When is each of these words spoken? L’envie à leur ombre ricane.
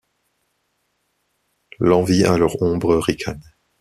L’envie 1.79 2.25
à 2.25 2.35
leur 2.39 2.59
ombre 2.63 2.95
ricane. 2.97 3.43